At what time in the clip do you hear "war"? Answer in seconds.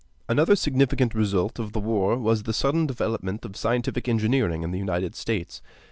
1.79-2.17